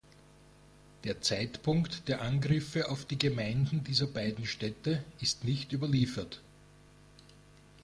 [1.03, 6.41] Der Zeitpunkt der Angriffe auf die Gemeinden dieser beiden Städte ist nicht überliefert.